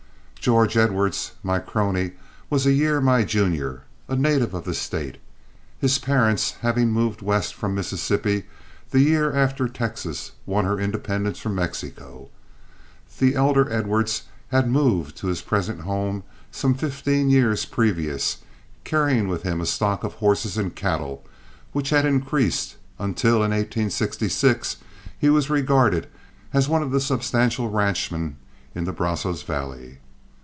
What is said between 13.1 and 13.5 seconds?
The